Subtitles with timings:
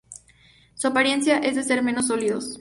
[0.73, 2.59] Su apariencia es de ser menos sólidos.